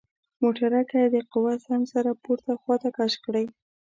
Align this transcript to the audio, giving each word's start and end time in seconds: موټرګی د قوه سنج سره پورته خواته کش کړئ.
موټرګی 0.41 1.05
د 1.13 1.15
قوه 1.31 1.53
سنج 1.65 1.83
سره 1.93 2.11
پورته 2.23 2.51
خواته 2.61 2.89
کش 2.97 3.13
کړئ. 3.25 3.45